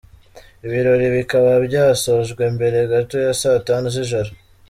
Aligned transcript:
Ibirori 0.65 1.07
bikaba 1.15 1.51
byasojwe 1.67 2.43
mbere 2.55 2.77
gato 2.91 3.15
ya 3.25 3.33
saa 3.41 3.59
tanu 3.67 3.87
zijoro. 3.95 4.29